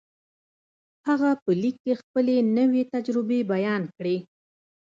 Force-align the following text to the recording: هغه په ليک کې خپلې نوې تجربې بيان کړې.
هغه 1.07 1.29
په 1.43 1.51
ليک 1.61 1.75
کې 1.83 1.93
خپلې 2.01 2.35
نوې 2.57 2.81
تجربې 2.93 3.39
بيان 3.51 3.81
کړې. 3.95 4.17